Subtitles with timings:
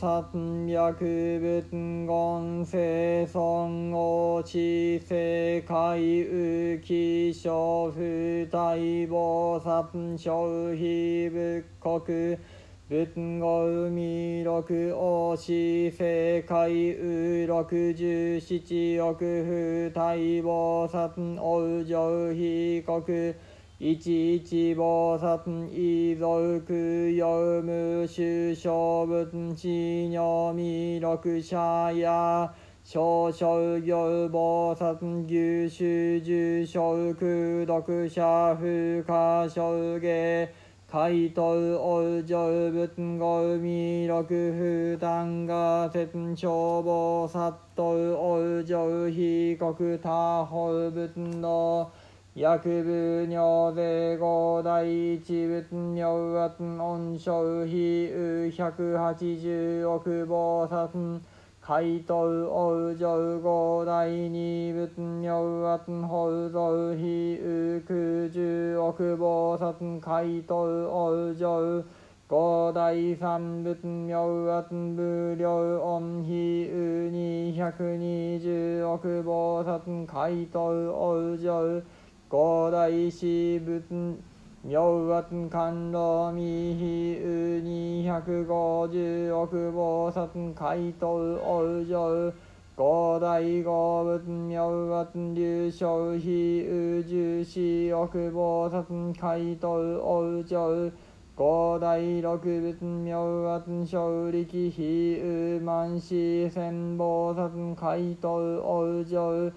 [0.00, 0.22] 三
[0.68, 7.52] 百仏言生尊王知世界宇気象
[7.90, 7.98] 不
[8.48, 8.76] 大
[9.08, 11.98] 菩薩小非仏国
[12.88, 15.52] 仏語海六王子
[15.90, 23.02] 世界宇六十七億不大菩薩王上非国
[23.80, 25.38] 一一菩薩
[25.70, 31.56] 異族有無主小仏地如弥勒者
[31.92, 36.80] や少々行菩薩牛種重小
[37.14, 40.48] 空読者不可小下
[40.90, 51.92] 怪盗王上仏語弥勒不断が説長菩薩と王上被告他方仏の
[52.38, 55.64] 薬部尿税五大一仏
[55.96, 61.20] 尿圧温床比右百八十億菩薩
[61.60, 64.88] 怪盗王上五大二仏
[65.20, 71.84] 尿圧法蔵比右九十億菩薩怪盗王上
[72.30, 75.50] 五大三仏妙圧無量
[75.82, 76.68] 音比
[77.56, 81.82] 右二百二十億菩薩怪盗王上
[82.30, 84.18] 五大師仏
[84.62, 92.32] 妙圧観老未比右二百五十億菩薩怪盗王上
[92.76, 99.70] 五大五仏妙圧流昇比右十四億菩薩怪盗
[100.04, 100.92] 王上
[101.34, 109.50] 五大六仏妙圧小力比右万四千菩薩怪盗王上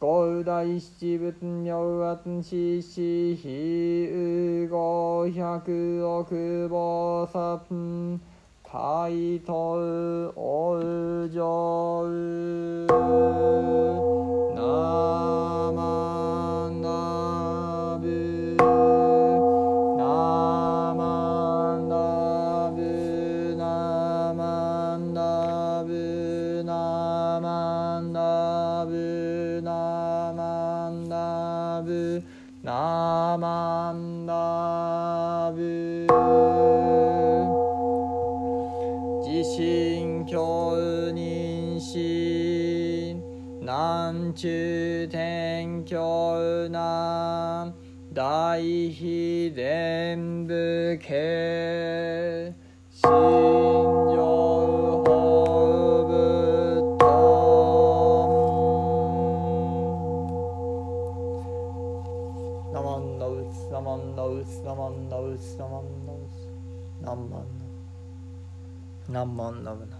[0.00, 8.20] 五大七仏妙圧四四比五百億菩薩
[8.62, 9.10] 大
[9.44, 9.54] 刀
[10.36, 11.42] 王上
[14.54, 16.27] ナマ
[39.38, 40.74] 自信教
[41.14, 43.22] 認心
[43.62, 47.72] 南中天教南
[48.12, 50.52] 大非全部
[51.00, 52.52] 系
[52.90, 53.08] 心
[54.10, 54.16] 情
[55.04, 55.06] 法
[56.08, 57.04] 仏と
[62.72, 66.50] ナマンナウツナマンナウツナマンナウツナマンナウツ
[67.02, 67.67] ナマンナ
[69.08, 69.96] 何万ナブナ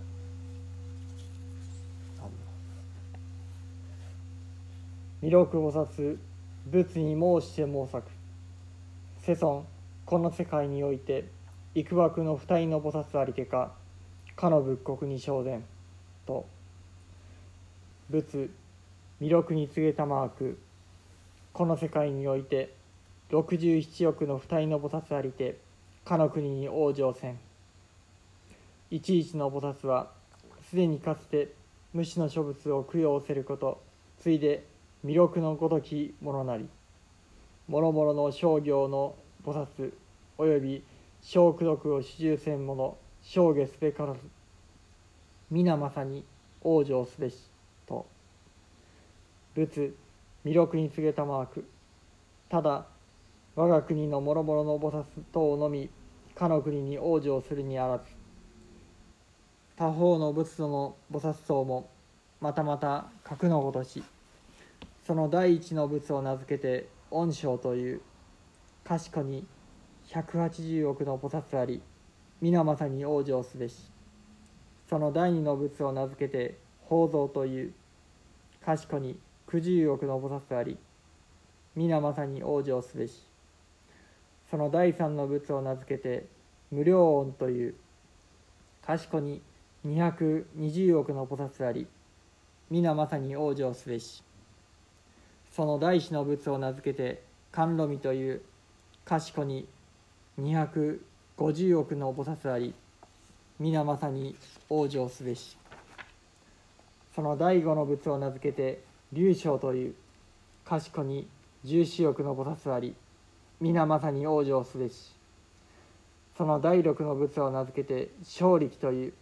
[5.20, 6.18] 弥勒菩薩
[6.66, 8.06] 仏に申して申作
[9.22, 9.64] 世尊
[10.04, 11.24] この世界において
[11.74, 13.72] 幾枠の二人の菩薩ありてか
[14.36, 15.62] かの仏国に昇殿
[16.24, 16.46] と。
[18.08, 18.50] 仏
[19.20, 20.58] 弥勒に告げたマーク。
[21.52, 22.72] この世界において
[23.30, 25.58] 67億の二人の菩薩ありて
[26.04, 27.47] かの国に往生せん。
[28.90, 30.10] 一一の菩薩は
[30.68, 31.52] すでにかつて
[31.92, 33.82] 無視の諸仏を供養せること
[34.18, 34.64] ついで
[35.04, 36.68] 弥勒のごときものなり
[37.68, 39.14] 諸々の商業の
[39.44, 39.92] 菩薩
[40.38, 40.82] および
[41.20, 44.20] 小功徳を主従せん者生下すべからず
[45.50, 46.24] 皆まさに
[46.62, 47.36] 往生すべし
[47.86, 48.06] と。
[49.54, 49.94] 仏
[50.44, 51.64] 弥勒に告げたマーク。
[52.48, 52.86] ただ
[53.56, 55.88] 我が国の諸々の菩薩等のみ
[56.34, 58.04] かの国に往生するにあらず。
[59.78, 61.88] 他方の仏祖の菩薩僧も
[62.40, 64.02] またまた格のごとし
[65.06, 68.00] その第一の仏を名付けて恩章という
[68.82, 69.46] 賢に
[70.08, 71.80] 180億の菩薩あり
[72.40, 73.76] 皆まさに往生すべし。
[74.90, 76.58] その第二の仏を名付けて
[76.88, 77.72] 宝蔵という
[78.64, 79.16] 賢に
[79.48, 80.76] 九十億の菩薩あり
[81.76, 83.22] 皆まさに往生すべし。
[84.50, 86.26] その第三の仏を名付けて
[86.72, 87.74] 無料音という
[88.82, 89.40] 賢に
[89.86, 91.86] 220億の菩薩あり
[92.68, 94.24] 皆まさに往生すべし。
[95.52, 97.22] その大師の仏を名付けて
[97.52, 98.42] 甘露味という
[99.04, 99.66] 賢に
[100.40, 100.98] 250
[101.78, 102.74] 億の菩薩あり
[103.60, 104.34] 皆まさに
[104.68, 105.56] 往生すべし。
[107.14, 108.82] その第五の仏を名付けて
[109.12, 109.94] 龍章という
[110.64, 111.28] 賢に
[111.64, 112.94] 十四億の菩薩あり
[113.60, 115.12] 皆まさに往生すべし。
[116.36, 119.12] その第六の仏を名付けて勝力という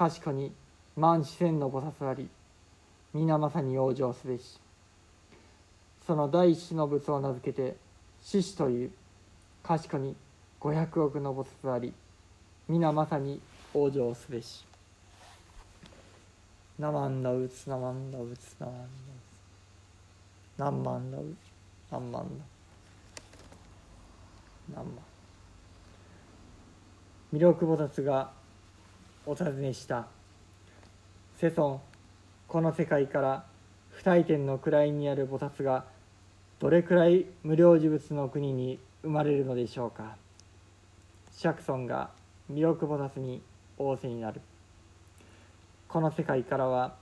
[0.00, 0.50] 賢に
[0.96, 2.26] 万四千の菩薩あり
[3.12, 4.58] 皆まさに往生すべし。
[6.06, 7.76] その第一の仏を名付けて
[8.22, 8.90] 獅子という
[9.62, 10.16] 賢に
[10.58, 11.92] 五百億の菩薩あり
[12.66, 13.42] 皆まさに
[13.74, 14.64] 往生すべし。
[16.78, 19.30] ナマンダウツナマンダウツナマンダウツ
[20.56, 21.36] 何万ダウツ
[21.90, 22.44] 何万だ？
[24.76, 24.94] 何万？
[27.34, 28.39] 魅力菩薩が
[29.26, 30.06] お尋ねした
[31.38, 31.78] 世尊
[32.48, 33.44] この世界から
[33.90, 35.84] 不退転の位にある菩薩が
[36.58, 40.16] どれくらい無料呪物の国に生まれるのでしょうか
[41.32, 42.10] 釈尊が
[42.50, 43.42] 魅力菩薩に
[43.78, 44.40] 仰せになる
[45.86, 46.94] この世界からは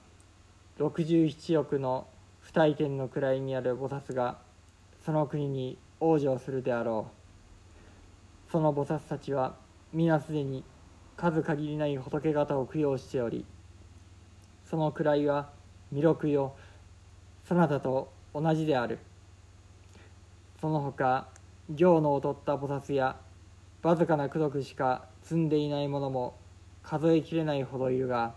[0.81, 2.09] 67億の
[2.41, 4.39] 不退転の位にある菩薩が
[5.05, 7.07] その国に往生するであろ
[8.49, 9.55] うその菩薩たちは
[9.93, 10.65] 皆すでに
[11.19, 13.45] 数限りない仏方を供養しており
[14.65, 15.51] その位は
[15.93, 16.55] 弥勒よ
[17.45, 18.99] そなたと同じである。
[20.61, 21.27] その他
[21.75, 23.17] 行の劣った菩薩や
[23.83, 26.37] わずかな功徳しか積んでいない者も
[26.83, 28.35] 数えきれないほどいるが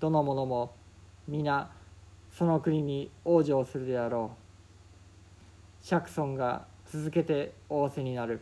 [0.00, 0.72] どの者も
[1.28, 1.70] 皆
[2.32, 4.32] その国に往生するであろ
[5.82, 5.84] う。
[5.84, 8.40] 釈尊が続けて仰せになる。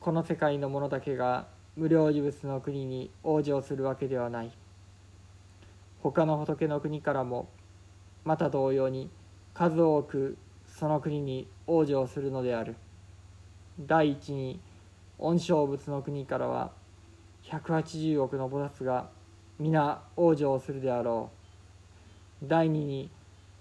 [0.00, 1.46] この世界の者だけが
[1.80, 4.52] 無料事物の国に往生するわけではない。
[6.02, 7.48] 他の仏の国からも
[8.22, 9.08] また同様に
[9.54, 10.36] 数多く
[10.68, 12.76] その国に往生するのである。
[13.80, 14.60] 第一に
[15.18, 16.70] 恩賞仏の国からは
[17.44, 19.08] 180億の菩薩が
[19.58, 21.30] 皆往生するであろ
[22.42, 22.46] う。
[22.46, 23.08] 第二に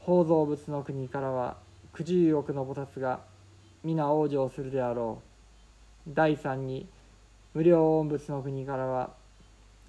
[0.02, 1.56] 宝蔵仏の国からは
[1.94, 3.22] 九十億の菩薩が
[3.82, 5.22] 皆往生するであろ
[6.06, 6.12] う。
[6.14, 6.86] 第三に
[7.56, 9.10] 無料恩仏の国からは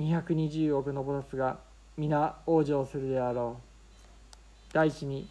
[0.01, 1.59] 220億の菩薩が
[1.99, 4.73] 皆往生するであろう。
[4.73, 5.29] 第四に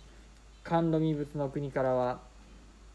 [0.63, 2.19] 甘露未仏の国からは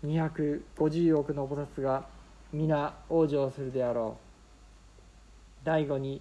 [0.07, 2.07] 250億の菩薩が
[2.53, 5.65] 皆往生するであろう。
[5.65, 6.21] 第五に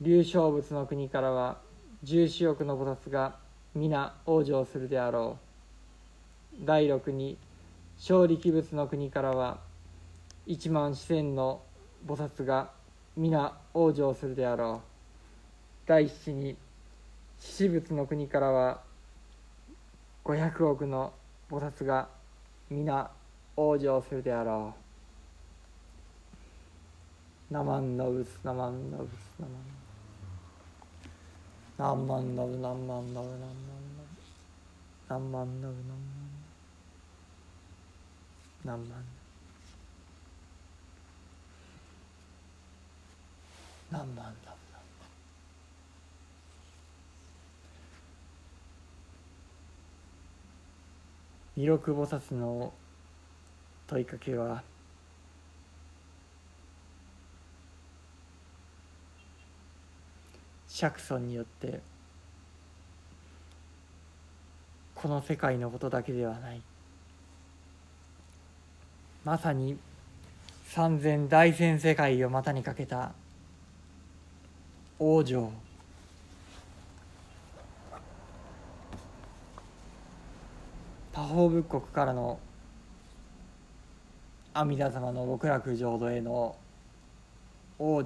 [0.00, 1.58] 龍勝仏の国からは
[2.04, 3.34] 十四億の菩薩が
[3.74, 5.38] 皆往生するであろ
[6.62, 6.64] う。
[6.64, 7.36] 第六に
[7.98, 9.58] 勝力仏の国からは
[10.46, 11.62] 一万四千の
[12.06, 12.70] 菩薩が
[13.16, 15.88] 皆往生するであろう。
[15.88, 16.56] 第七に
[17.38, 18.80] 獅子仏の国からは
[20.22, 21.12] 五百億の
[21.50, 22.08] 菩薩が
[22.70, 23.10] 皆
[23.56, 24.74] 往生するであろ
[27.50, 27.54] う。
[27.54, 29.84] ナマンノブスナマンノブスナマンノブス
[31.76, 34.08] 何万ノブ何万ノブ何万ノ
[35.08, 36.04] ブ何万ノブ何万
[38.64, 39.23] 何万何万ノブ
[51.56, 52.72] 弥勒菩薩の
[53.86, 54.62] 問いかけは
[60.66, 61.80] 釈尊によって
[64.96, 66.02] この世界のことだ。
[66.02, 66.60] けではない
[69.24, 69.78] まさに
[70.66, 73.12] 三千大千世界を股にかけた
[74.98, 75.50] 往生
[81.12, 82.38] 多宝仏国からの
[84.52, 86.56] 阿弥陀様の極楽浄土への
[87.78, 88.04] 往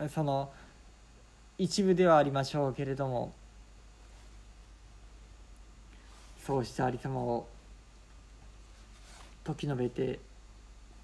[0.00, 0.50] 生その
[1.58, 3.32] 一部ではありましょうけれども
[6.46, 7.46] そうしたありさまを
[9.44, 10.18] 時述べて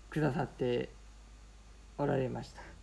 [0.08, 0.88] くださって
[1.98, 2.73] おられました。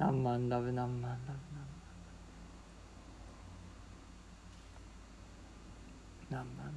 [0.00, 1.38] 何万ラブ何万ラブ
[6.30, 6.72] 何万ラブ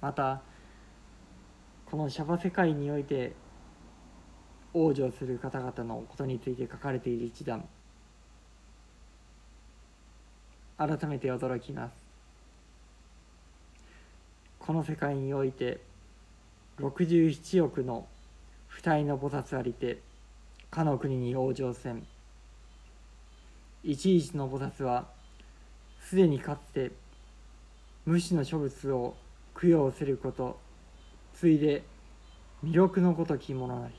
[0.00, 0.42] また
[1.88, 3.32] このシャバ世界において
[4.74, 7.64] 往生する方々のことについて書かれている一段
[10.78, 11.92] 改めて驚きます。
[14.58, 15.80] この世界において
[16.80, 18.06] 67億の
[18.76, 20.00] 不体の菩薩ありて
[20.70, 22.06] かの国に往生せん。
[23.82, 25.06] 一一の菩薩は
[26.02, 26.92] すでにかつて
[28.04, 29.16] 無視の諸仏を
[29.58, 30.58] 供養すること
[31.34, 31.84] ついで
[32.62, 33.94] 魅力のごときものなり。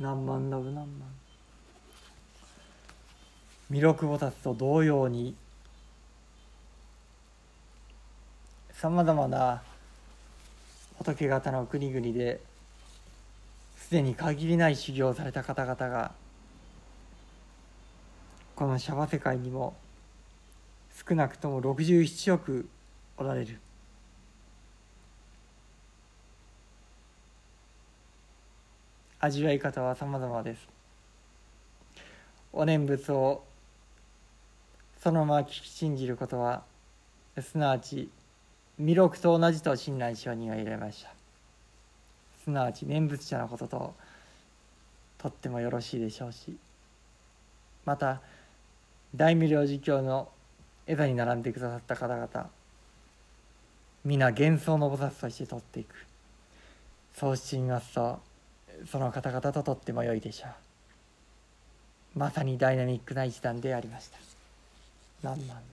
[0.00, 0.88] 何万ラブ何万。
[3.70, 5.36] 弥勒菩薩と同様に
[8.72, 9.62] さまざまな
[11.02, 12.40] 仏方の国々で
[13.76, 16.12] すでに限りない修行をされた方々が
[18.54, 19.74] このシャバ世界にも
[21.08, 22.68] 少なくとも67億
[23.16, 23.58] おられる。
[29.18, 30.68] 味わい方は様々です。
[32.52, 33.42] お念仏を
[35.02, 36.62] そのまま聞き信じることは
[37.40, 38.08] すなわち
[38.78, 41.10] 弥勒と同じと親鸞上人は言われました。
[42.44, 43.94] すなわち念仏者のことと
[45.18, 46.56] とってもよろしいでしょうし
[47.84, 48.20] また
[49.14, 50.28] 大無量寿教の
[50.86, 52.50] 江座に並んでくださった方々
[54.04, 55.94] 皆幻想の菩薩として取っていく。
[57.14, 58.18] そうしてみますと
[58.90, 62.18] その方々ととっても良いでしょう。
[62.18, 64.18] まさにダイナミックな一段でありました。
[65.22, 65.56] 何万